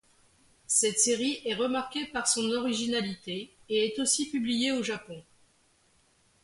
Cette 0.65 0.97
série 0.97 1.39
est 1.45 1.53
remarquée 1.53 2.07
par 2.07 2.25
son 2.27 2.49
originalité, 2.53 3.51
et 3.69 3.85
est 3.85 3.99
aussi 3.99 4.31
publiée 4.31 4.71
au 4.71 4.81
Japon. 4.81 5.23